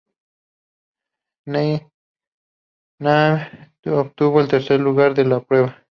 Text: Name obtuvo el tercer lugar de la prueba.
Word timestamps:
Name 1.45 1.91
obtuvo 3.91 4.41
el 4.41 4.47
tercer 4.47 4.79
lugar 4.79 5.13
de 5.13 5.25
la 5.25 5.41
prueba. 5.41 5.85